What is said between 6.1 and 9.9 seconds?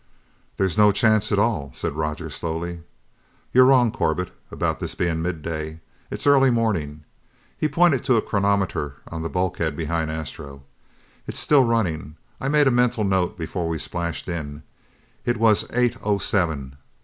early morning!" He pointed to a chronometer on the bulkhead